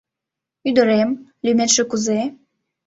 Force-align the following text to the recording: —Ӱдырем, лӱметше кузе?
—Ӱдырем, 0.67 1.09
лӱметше 1.45 1.83
кузе? 1.89 2.19